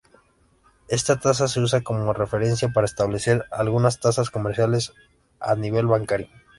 Esta 0.87 1.19
tasa 1.19 1.47
se 1.47 1.59
usa 1.61 1.81
como 1.83 2.11
referencia 2.11 2.69
para 2.69 2.85
establecer 2.85 3.45
algunas 3.51 3.99
tasas 3.99 4.31
comerciales 4.31 4.93
a 5.39 5.55
nivel 5.55 5.85
bancario. 5.85 6.27